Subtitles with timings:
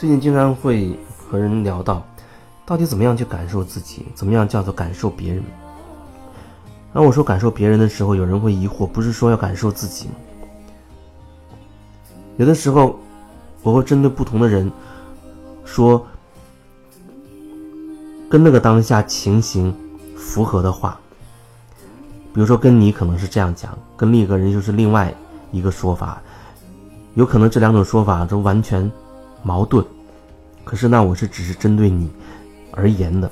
[0.00, 2.02] 最近经常会和人聊到，
[2.64, 5.42] 到底怎么样去感受自己，怎么样叫做感受别人。
[6.94, 10.14] 然后我说感受别人的时候，有人会疑惑，不是说要感受自己吗？
[12.38, 12.98] 有的时候，
[13.62, 14.72] 我会针对不同的人
[15.66, 16.02] 说，
[18.30, 19.70] 跟那个当下情形
[20.16, 20.98] 符合的话。
[22.32, 25.14] 比如说，跟你可能是这样讲，跟另一个人就是另外
[25.52, 26.22] 一个说法，
[27.12, 28.90] 有可能这两种说法都完全
[29.42, 29.84] 矛盾。
[30.64, 32.10] 可是那我是只是针对你
[32.72, 33.30] 而言的，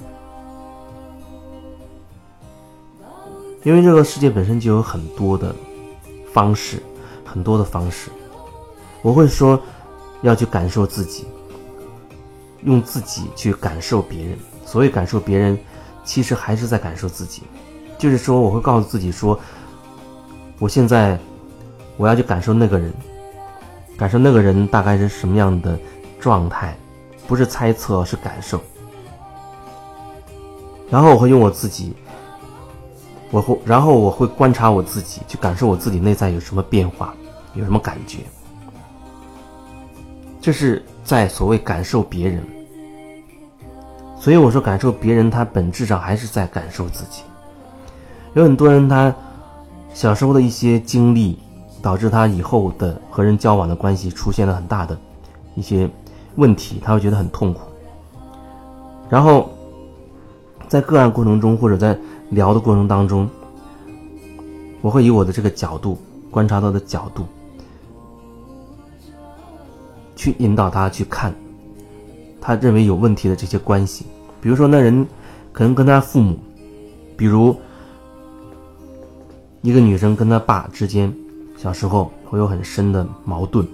[3.62, 5.54] 因为这个世界本身就有很多的
[6.32, 6.82] 方式，
[7.24, 8.10] 很多的方式。
[9.02, 9.60] 我会说
[10.22, 11.26] 要去感受自己，
[12.64, 14.38] 用自己去感受别人。
[14.64, 15.56] 所谓感受别人，
[16.04, 17.42] 其实还是在感受自己。
[17.96, 19.38] 就是说，我会告诉自己说，
[20.58, 21.18] 我现在
[21.96, 22.92] 我要去感受那个人，
[23.96, 25.78] 感受那个人大概是什么样的
[26.18, 26.76] 状态，
[27.26, 28.60] 不是猜测，是感受。
[30.90, 31.94] 然后我会用我自己，
[33.30, 37.14] 我会，然后我会观察我自己，去感受我自己内在有什么变化，
[37.54, 38.18] 有什么感觉。
[40.40, 42.42] 这是在所谓感受别人。
[44.18, 47.22] 所以我说，感受别人，他本质上还是在感受自己。
[48.34, 49.14] 有很多人，他
[49.94, 51.38] 小时候的一些经历，
[51.80, 54.98] 导致他以后的和人交往的关系出现了很大的
[55.54, 55.88] 一些
[56.38, 57.60] 问题，他会觉得很痛苦。
[59.10, 59.50] 然后
[60.68, 61.98] 在个案过程中，或者在
[62.30, 63.28] 聊的过程当中，
[64.80, 65.98] 我会以我的这个角度
[66.30, 67.26] 观察到的角度，
[70.16, 71.34] 去引导他去看
[72.40, 74.06] 他认为有问题的这些关系，
[74.40, 75.06] 比如说那人
[75.52, 76.38] 可能跟他父母，
[77.16, 77.54] 比如。
[79.60, 81.12] 一个女生跟她爸之间，
[81.56, 83.66] 小时候会有很深的矛盾，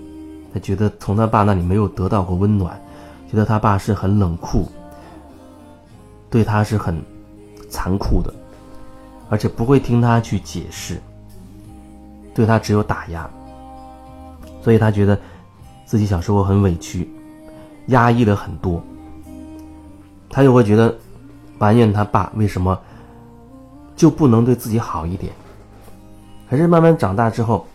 [0.54, 2.80] 他觉得从他爸那里没有得到过温暖，
[3.28, 4.70] 觉得他爸是很冷酷，
[6.30, 6.96] 对他是很
[7.68, 8.32] 残酷的，
[9.28, 11.00] 而且不会听他去解释，
[12.32, 13.28] 对他只有打压，
[14.62, 15.18] 所以他觉得
[15.84, 17.10] 自己小时候很委屈，
[17.88, 18.80] 压抑了很多，
[20.30, 20.96] 他又会觉得
[21.58, 22.80] 埋怨他爸为什么
[23.96, 25.32] 就不能对自己好一点。
[26.48, 27.66] 可是慢慢长大之后，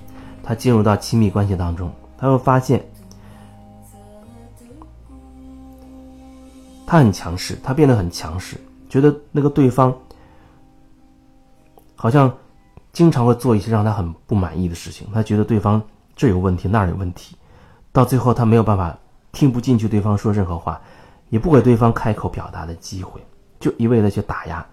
[0.41, 2.85] 他进入到亲密关系当中，他会发现，
[6.85, 8.57] 他很强势，他变得很强势，
[8.89, 9.95] 觉得那个对方
[11.95, 12.31] 好像
[12.91, 15.07] 经常会做一些让他很不满意的事情。
[15.13, 15.81] 他觉得对方
[16.15, 17.37] 这有问题，那有问题，
[17.91, 18.97] 到最后他没有办法
[19.31, 20.81] 听不进去对方说任何话，
[21.29, 23.21] 也不给对方开口表达的机会，
[23.59, 24.65] 就一味的去打压、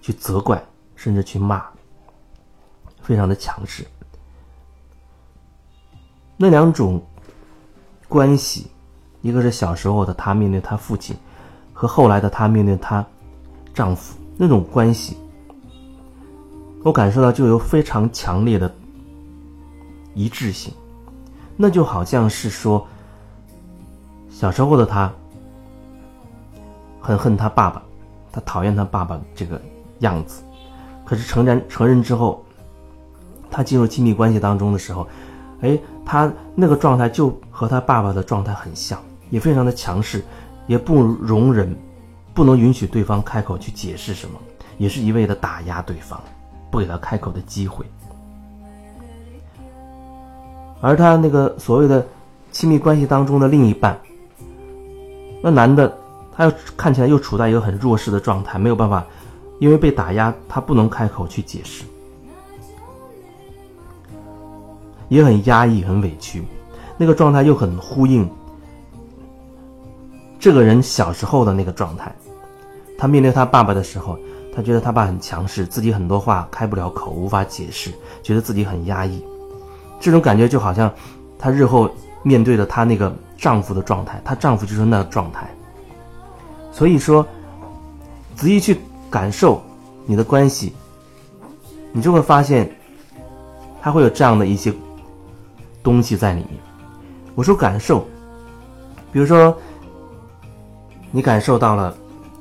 [0.00, 0.62] 去责怪，
[0.96, 1.62] 甚至去骂。
[3.02, 3.86] 非常的强势。
[6.36, 7.00] 那两种
[8.08, 8.66] 关系，
[9.22, 11.16] 一个是小时候的她面对她父亲，
[11.72, 13.04] 和后来的她面对她
[13.72, 15.16] 丈夫那种关系，
[16.82, 18.72] 我感受到就有非常强烈的
[20.14, 20.74] 一致性。
[21.56, 22.84] 那就好像是说，
[24.28, 25.12] 小时候的她
[27.00, 27.82] 很恨她爸爸，
[28.32, 29.60] 她讨厌她爸爸这个
[30.00, 30.42] 样子，
[31.04, 32.44] 可是成人成人之后。
[33.50, 35.06] 他进入亲密关系当中的时候，
[35.60, 38.98] 哎，他那个状态就和他爸爸的状态很像，
[39.30, 40.22] 也非常的强势，
[40.66, 41.74] 也不容忍，
[42.34, 44.38] 不能允许对方开口去解释什么，
[44.76, 46.20] 也是一味的打压对方，
[46.70, 47.84] 不给他开口的机会。
[50.80, 52.04] 而他那个所谓的
[52.52, 53.98] 亲密关系当中的另一半，
[55.42, 55.90] 那男的，
[56.36, 59.02] 他又看起来又处在一个很弱势的状态，没有办法，
[59.60, 61.84] 因为被打压，他不能开口去解释。
[65.08, 66.42] 也很压抑，很委屈，
[66.96, 68.28] 那个状态又很呼应
[70.38, 72.14] 这个人小时候的那个状态。
[72.96, 74.18] 他面对他爸爸的时候，
[74.54, 77.90] 他觉得他爸很强势，自己很多话开不了口，无法解释，
[78.22, 79.22] 觉得自己很压抑。
[80.00, 80.92] 这种感觉就好像
[81.38, 81.90] 她日后
[82.22, 85.48] 面对的她那个丈夫的状态，她丈夫就是那个状态。
[86.70, 87.26] 所以说，
[88.36, 88.78] 仔细去
[89.10, 89.62] 感受
[90.06, 90.72] 你的关系，
[91.92, 92.70] 你就会发现，
[93.80, 94.72] 他会有这样的一些。
[95.84, 96.58] 东西在里面。
[97.36, 98.00] 我说感受，
[99.12, 99.56] 比如说，
[101.12, 101.96] 你感受到了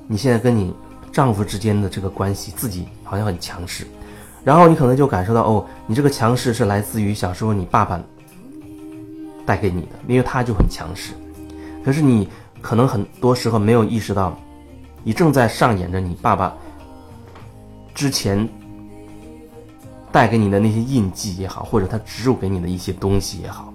[0.07, 0.73] 你现在跟你
[1.11, 3.85] 丈夫之间的这个关系，自己好像很强势，
[4.43, 8.01] 然后你可能就感受到哦，你这个强势是来自于小时候你爸爸
[9.45, 11.13] 带给你的，因为他就很强势。
[11.83, 12.27] 可是你
[12.61, 14.35] 可能很多时候没有意识到，
[15.03, 16.55] 你正在上演着你爸爸
[17.93, 18.49] 之前。
[20.13, 23.73] 带给你的那些印记也好，或者他植入给你的一些东西也好，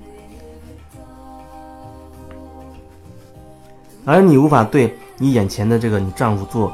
[4.04, 6.72] 而你无法对你眼前的这个你丈夫做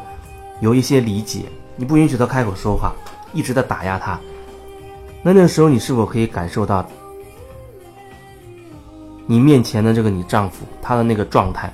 [0.61, 1.47] 有一些理解，
[1.77, 2.93] 你不允许他开口说话，
[3.33, 4.21] 一直在打压他。
[5.23, 6.87] 那那时候，你是否可以感受到
[9.27, 11.73] 你面前的这个你丈夫他的那个状态，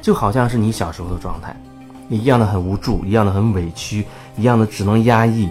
[0.00, 1.60] 就好像是你小时候的状态，
[2.08, 4.06] 一样的很无助，一样的很委屈，
[4.36, 5.48] 一样的只能压抑，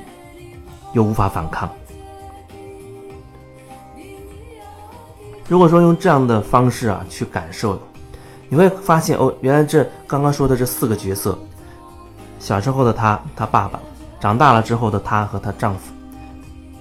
[0.93, 1.69] 又无法反抗。
[5.51, 7.77] 如果说用这样的方式啊去感受，
[8.47, 11.37] 你会发现哦，原来这刚刚说的这四个角色，
[12.39, 13.77] 小时候的他，他爸爸，
[14.17, 15.91] 长大了之后的他和她丈夫，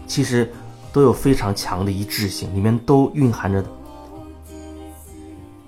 [0.07, 0.49] 其实
[0.93, 3.61] 都有非常强的一致性，里面都蕴含着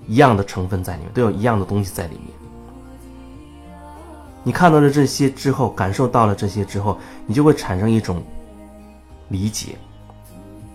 [0.07, 2.27] 一样的成分在里面，都有一样的东西在里面。
[4.43, 8.23] 你看到了这些之后，感受到了这些之后，你就会产生一种
[9.27, 9.75] 理解，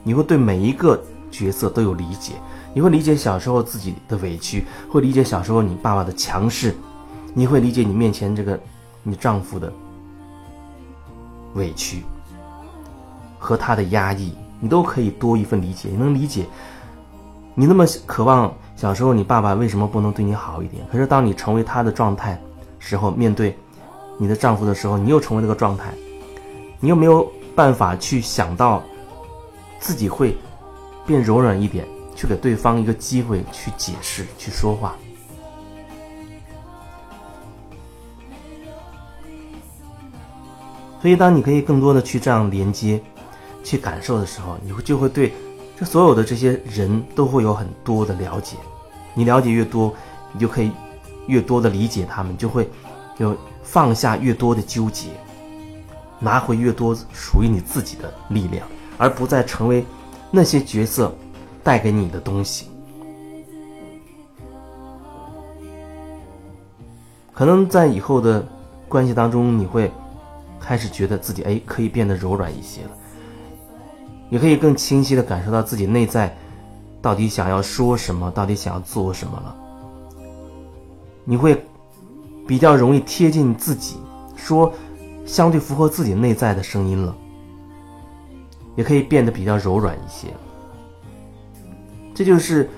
[0.03, 1.03] 你会对每一个。
[1.31, 2.33] 角色都有理解，
[2.75, 6.75] 你会理解小时候自己的委屈，会理解小时候你爸爸的强势，
[7.35, 8.59] 你会理解你面前这个
[9.03, 9.73] 你丈夫的
[11.55, 12.03] 委屈
[13.39, 15.89] 和他的压抑，你都可以多一份理解。
[15.91, 16.47] 你能理解，
[17.55, 20.85] 你那么渴望小时候你爸爸为什么不能对你好一点？
[20.91, 22.41] 可是当你成为他的状态
[22.79, 23.57] 时候，面对
[24.19, 25.93] 你的丈夫的时候，你又成为那个状态，
[26.81, 28.83] 你又没有办法去想到
[29.79, 30.37] 自己会。
[31.09, 34.95] 变柔软一点，去给对方一个机会去解释、去说话。
[41.01, 43.01] 所以，当你可以更多的去这样连接、
[43.65, 45.33] 去感受的时候，你会就会对
[45.79, 48.59] 这所有的这些人都会有很多的了解。
[49.15, 49.95] 你了解越多，
[50.31, 50.71] 你就可以
[51.27, 52.69] 越多的理解他们，就会
[53.17, 55.09] 有放下越多的纠结，
[56.19, 58.69] 拿回越多属于你自己的力量，
[58.99, 59.87] 而不再成为。
[60.31, 61.15] 那些角色
[61.65, 62.67] 带给你的东西，
[67.33, 68.47] 可能在以后的
[68.89, 69.91] 关系当中，你会
[70.61, 72.91] 开始觉得自己哎，可以变得柔软一些了，
[74.29, 76.37] 也可以更清晰的感受到自己内在
[77.01, 79.57] 到底想要说什么，到底想要做什么了。
[81.25, 81.65] 你会
[82.47, 83.97] 比较容易贴近自己，
[84.37, 84.73] 说
[85.25, 87.15] 相对符合自己内在的声音了。
[88.79, 90.29] 也可以变得比较柔软一些，
[92.15, 92.71] 这就是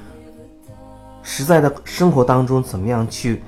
[1.23, 3.43] 实在的生活当中怎么样去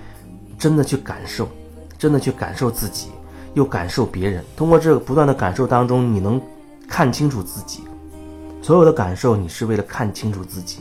[0.58, 1.49] 真的去感受，
[1.96, 3.08] 真的去感受自己，
[3.54, 4.44] 又感受别人。
[4.54, 6.38] 通过这个不断的感受当中，你能
[6.87, 7.84] 看清楚自己。
[8.60, 10.81] 所有的感受，你是为了看清楚自己，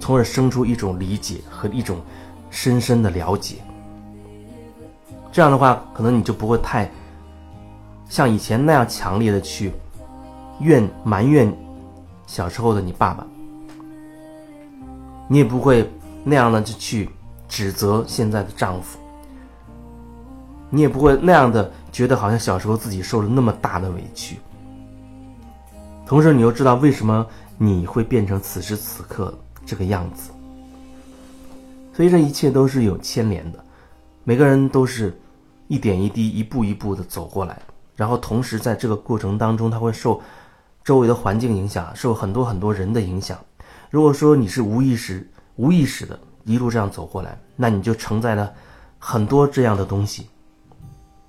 [0.00, 2.00] 从而生出一种理解和一种
[2.48, 3.56] 深深的了解。
[5.30, 6.90] 这样的话，可能你就不会太
[8.08, 9.70] 像以前那样强烈的去。
[10.60, 11.52] 怨埋怨
[12.26, 13.26] 小时候的你爸爸，
[15.28, 15.88] 你也不会
[16.22, 17.10] 那样的就去
[17.48, 18.98] 指责现在的丈夫，
[20.70, 24.38] 你也不会那样的觉得好像小时候自己受了那么大的委屈。
[26.06, 27.26] 同时，你又知道为什么
[27.58, 29.36] 你会变成此时此刻
[29.66, 30.30] 这个样子，
[31.92, 33.62] 所以这一切都是有牵连的，
[34.22, 35.18] 每个人都是
[35.68, 37.60] 一点一滴、一步一步的走过来，
[37.96, 40.20] 然后同时在这个过程当中，他会受。
[40.84, 43.38] 周围的环境影响，受很多很多人的影响。
[43.90, 48.52] 如果说你是无意识、无意识的一路这样走过来，那你就承载了
[48.98, 50.28] 很多这样的东西，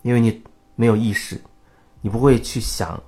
[0.01, 0.43] 因为你
[0.75, 1.39] 没有意识，
[2.01, 3.01] 你不会去想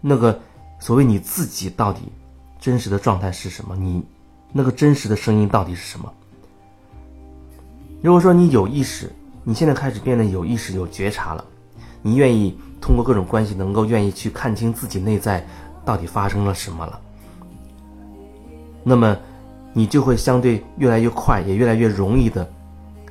[0.00, 0.40] 那个
[0.80, 2.00] 所谓你自己到底
[2.58, 4.04] 真实的状态是什么，你
[4.52, 6.12] 那个真实的声音到底是什么。
[8.02, 9.12] 如果说你有意识，
[9.44, 11.44] 你现在开始变得有意识、有觉察了，
[12.02, 12.58] 你愿意。
[12.82, 15.46] 通过各种关系，能够愿意去看清自己内在
[15.84, 17.00] 到底发生了什么了，
[18.82, 19.16] 那么
[19.72, 22.46] 你就会相对越来越快，也越来越容易的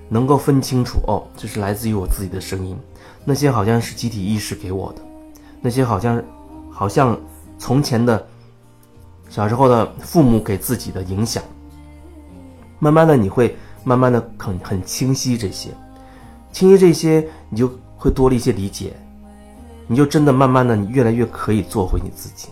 [0.09, 2.77] 能够分清楚哦，这是来自于我自己的声音，
[3.23, 5.01] 那些好像是集体意识给我的，
[5.61, 6.21] 那些好像
[6.69, 7.17] 好像
[7.57, 8.27] 从前的
[9.29, 11.41] 小时候的父母给自己的影响，
[12.77, 15.69] 慢慢的你会慢慢的很很清晰这些，
[16.51, 18.93] 清晰这些，你就会多了一些理解。
[19.91, 22.48] 你就真的慢慢的，你越来越可以做回你自己，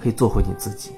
[0.00, 0.92] 可以做回你自己。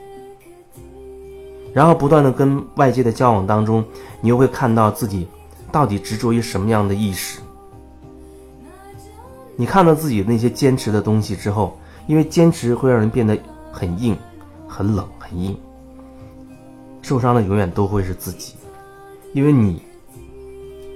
[1.75, 3.85] 然后不断的跟外界的交往当中，
[4.21, 5.27] 你又会看到自己
[5.73, 7.41] 到底执着于什么样的意识。
[9.57, 13.37] 你看到自己那些坚持的东西之后，因为坚持会让人变得
[13.73, 14.17] 很硬、
[14.69, 15.59] 很冷、很硬，
[17.03, 18.55] 受伤的永远都会是自己，
[19.33, 19.83] 因为你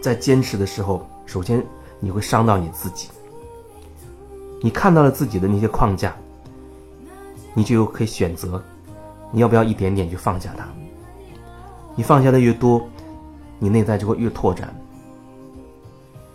[0.01, 1.61] 在坚持的时候，首先
[1.99, 3.09] 你会伤到你自己。
[4.63, 6.15] 你看到了自己的那些框架，
[7.55, 8.63] 你就可以选择，
[9.33, 10.65] 你要不要一点点去放下它？
[11.97, 12.87] 你放下的越多，
[13.59, 14.73] 你内在就会越拓展，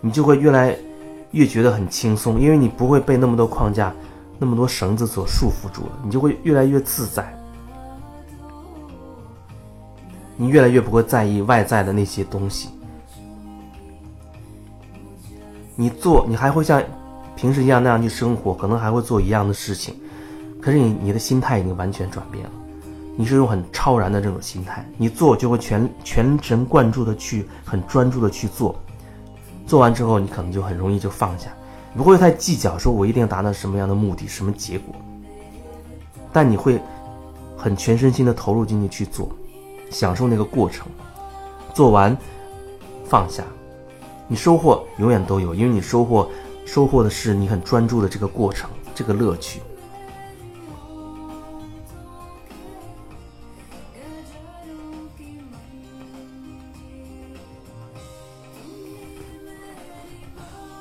[0.00, 0.76] 你就会越来
[1.30, 3.94] 越觉得很轻松，因为你不会被那么多框架、
[4.38, 7.32] 那么多绳子所束缚住了，你就会越来越自在。
[10.36, 12.68] 你越来越不会在意外在的那些东西，
[15.74, 16.82] 你做你还会像
[17.36, 19.94] 平时一样那样去生活，可能还会做一样的事情，
[20.60, 22.50] 可是你你的心态已经完全转变了，
[23.14, 28.74] 你是用很超然的这种心态，你做就会全全神贯注的去很专注的去做，
[29.66, 31.50] 做完之后你可能就很容易就放下，
[31.94, 34.94] 不会太计较说我一定要达到什么样的目的什么结果，
[36.32, 36.80] 但你会
[37.56, 39.28] 很全身心的投入进去去做。
[39.88, 40.84] 享受那个过程，
[41.72, 42.14] 做完
[43.04, 43.44] 放下，
[44.26, 46.28] 你收获永远都有，因为你收获
[46.66, 49.60] 收获的是你很专注的这个过程，这个乐趣。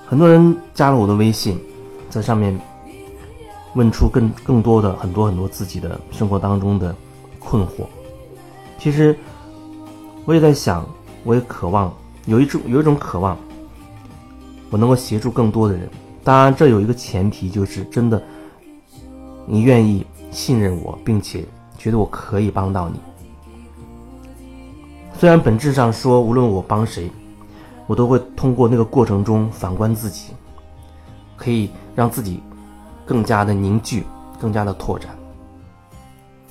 [0.06, 1.58] 很多人加了我的微信，
[2.10, 2.58] 在上面
[3.74, 6.96] 问出更更多的很多很多自己的生活当中的
[7.40, 7.86] 困惑。
[8.78, 9.18] 其实，
[10.26, 10.88] 我也在想，
[11.24, 11.94] 我也渴望
[12.26, 13.38] 有一种有一种渴望，
[14.70, 15.90] 我能够协助更多的人。
[16.24, 18.22] 当然，这有一个前提，就是真的，
[19.46, 21.46] 你愿意信任我，并且
[21.78, 23.00] 觉得我可以帮到你。
[25.18, 27.10] 虽然本质上说，无论我帮谁，
[27.88, 30.32] 我都会通过那个过程中反观自己，
[31.38, 32.42] 可以让自己
[33.06, 34.04] 更加的凝聚，
[34.40, 35.16] 更加的拓展。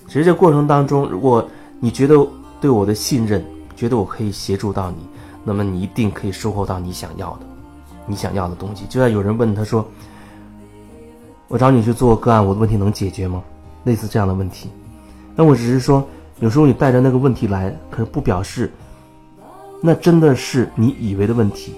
[0.07, 1.47] 其实这过程当中，如果
[1.81, 2.17] 你觉得
[2.61, 3.45] 对我的信任，
[3.75, 4.99] 觉得我可以协助到你，
[5.43, 7.41] 那么你一定可以收获到你想要的，
[8.07, 8.85] 你想要的东西。
[8.89, 9.87] 就像有人问他说
[11.49, 13.43] ：“我找你去做个案，我的问题能解决吗？”
[13.85, 14.71] 类似这样的问题，
[15.37, 16.03] 那我只是说，
[16.41, 18.73] 有时候你带着那个问题来，可是不表示
[19.83, 21.75] 那真的是你以为的问题。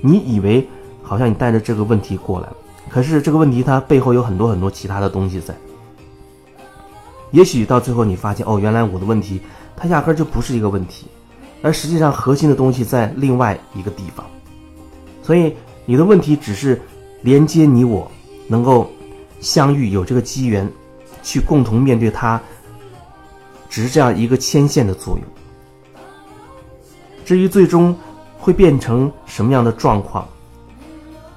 [0.00, 0.64] 你以为
[1.02, 2.56] 好像你带着这个问题过来了，
[2.88, 5.52] 可是这个问题它背后有很多很多其他的东西在。
[7.32, 9.40] 也许到最后你发现，哦，原来我的问题，
[9.76, 11.08] 它压根就不是一个问题，
[11.62, 14.24] 而实际上核心的东西在另外一个地方。
[15.24, 16.80] 所以你的问题只是
[17.22, 18.10] 连接你我
[18.46, 18.90] 能够
[19.40, 20.70] 相遇，有这个机缘
[21.22, 22.38] 去共同面对它，
[23.70, 25.24] 只是这样一个牵线的作用。
[27.24, 27.96] 至于最终
[28.38, 30.28] 会变成什么样的状况，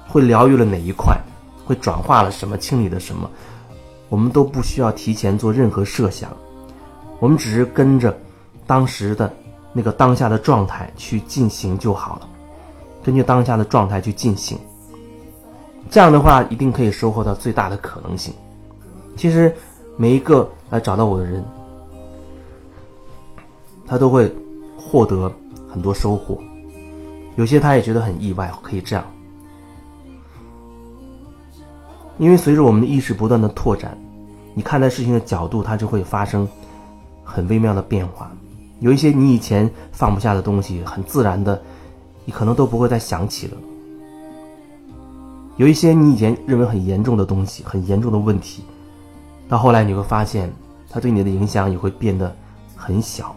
[0.06, 1.18] 会疗愈了哪一块，
[1.64, 3.30] 会转化了什么，清理了什么。
[4.10, 6.30] 我们都不需要提前做任何设想，
[7.20, 8.14] 我们只是跟着
[8.66, 9.32] 当时的
[9.72, 12.28] 那个当下的状态去进行就好了。
[13.02, 14.58] 根据当下的状态去进行，
[15.90, 18.34] 这样的话一定可以收获到最大的可能性。
[19.16, 19.54] 其实
[19.96, 21.44] 每一个来找到我的人，
[23.86, 24.32] 他都会
[24.76, 25.32] 获得
[25.72, 26.38] 很多收获，
[27.36, 29.04] 有些他也觉得很意外，可以这样。
[32.18, 33.96] 因为随着我们的意识不断的拓展，
[34.54, 36.46] 你看待事情的角度，它就会发生
[37.22, 38.30] 很微妙的变化。
[38.80, 41.62] 有一些你以前放不下的东西，很自然的，
[42.28, 43.56] 你可能都不会再想起了。
[45.56, 48.62] 有一些你以前认为很严重的东西，很严重的问题，
[49.48, 50.52] 到后来你会发现，
[50.90, 52.30] 它对你的影响也会变得
[52.76, 53.34] 很小。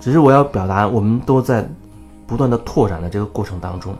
[0.00, 1.68] 只是我要表达，我们都在
[2.28, 3.92] 不断的拓展的这个过程当中。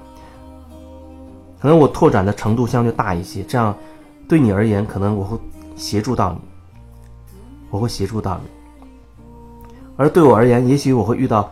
[1.60, 3.74] 可能我拓展的程度相对大一些，这样
[4.28, 5.36] 对你而言，可能我会
[5.74, 6.38] 协助到你，
[7.70, 8.48] 我会协助到你。
[9.96, 11.50] 而对我而言，也许我会遇到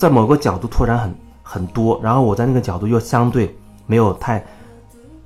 [0.00, 3.54] 在某个角度拓展很很多，然后我在那个角度又相对
[3.84, 4.42] 没有太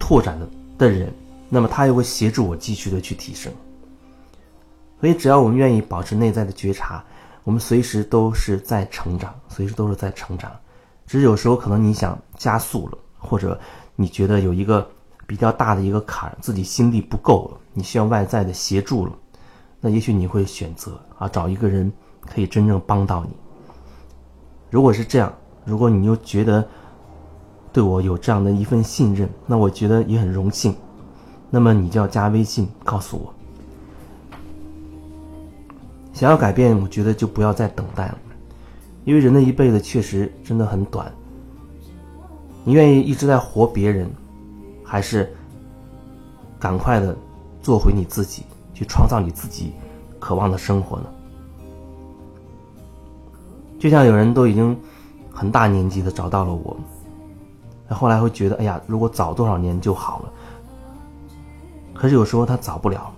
[0.00, 1.14] 拓展的的人，
[1.48, 3.52] 那么他又会协助我继续的去提升。
[5.00, 7.04] 所以，只要我们愿意保持内在的觉察，
[7.44, 10.50] 我们随时都是在成长，随时都是在成长。
[11.06, 13.56] 只是有时候可能你想加速了，或者
[13.94, 14.84] 你觉得有一个
[15.24, 19.12] 比较大的一个坎，自己心力不够了，你需要外在的协助了，
[19.80, 23.36] 那也许你会选择啊找一个人可以真正帮到你。
[24.74, 25.32] 如果是这样，
[25.64, 26.66] 如果你又觉得
[27.72, 30.74] 对我有这样的一份信任，那我觉得也很荣幸。
[31.48, 33.32] 那么你就要加微信告诉我。
[36.12, 38.18] 想要改变，我觉得就不要再等待了。
[39.04, 41.08] 因为人的一辈子确实真的很短，
[42.64, 44.10] 你愿意一直在活别人，
[44.82, 45.32] 还是
[46.58, 47.16] 赶快的
[47.62, 49.72] 做回你自己，去创造你自己
[50.18, 51.04] 渴望的生活呢？
[53.84, 54.74] 就像有人都已经
[55.30, 56.74] 很大年纪的找到了我，
[57.86, 60.32] 那后来会觉得，哎呀，如果早多少年就好了。
[61.92, 63.12] 可是有时候他早不了，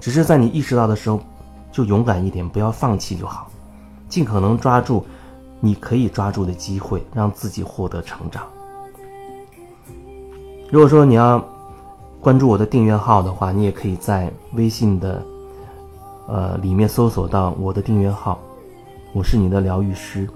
[0.00, 1.20] 只是在你意识到的时候，
[1.70, 3.48] 就勇敢一点，不要放弃就好，
[4.08, 5.04] 尽可能抓住
[5.60, 8.44] 你可以抓住的机会，让自己获得成长。
[10.70, 11.44] 如果说你要
[12.18, 15.22] 关注我的订阅号的话，你也可以在微信的
[16.28, 18.38] 呃里面搜索到我的订阅号，
[19.12, 20.28] 我是你的疗愈师，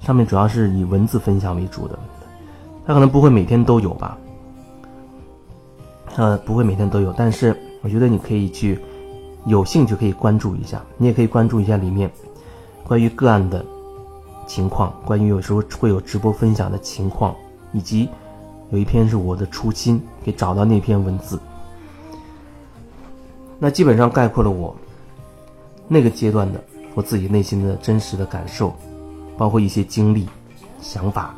[0.00, 1.98] 上面主要是以文字分享为主的，
[2.86, 4.16] 它可能不会每天都有吧，
[6.16, 8.78] 呃，不会每天都有，但是我觉得你可以去。
[9.46, 12.10] 有兴趣可以关注一下，你也可以关注一下里面
[12.84, 13.64] 关于个案的
[14.46, 17.34] 情况，关于有时候会有直播分享的情况，
[17.72, 18.06] 以及
[18.70, 21.38] 有一篇是我的初心，可以找到那篇文字。
[23.58, 24.76] 那基本上概括了我
[25.86, 26.62] 那个阶段的
[26.98, 28.74] 我自己内心的真实的感受，
[29.36, 30.28] 包括一些经历、
[30.80, 31.32] 想法。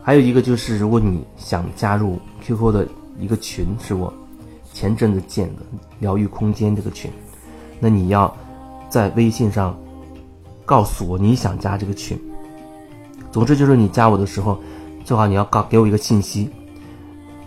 [0.00, 2.86] 还有一个就是，如果你想加入 QQ 的
[3.18, 4.14] 一个群，是我。
[4.72, 5.62] 前阵子建的
[5.98, 7.10] 疗愈空间这个群，
[7.80, 8.32] 那你要
[8.88, 9.76] 在微信上
[10.64, 12.16] 告诉我你想加这个群。
[13.32, 14.56] 总之就是你加我的时候，
[15.04, 16.48] 最好你要告给我一个信息，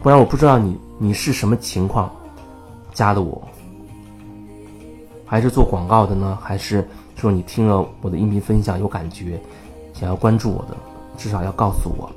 [0.04, 2.14] 不然我不知道你你是什么情况
[2.94, 3.42] 加的我，
[5.32, 6.38] 还是做广告的呢？
[6.44, 6.86] 还是
[7.16, 9.40] 说你听了我的音频分享有感觉，
[9.94, 10.76] 想要关注我的，
[11.18, 12.12] 至少要告诉我。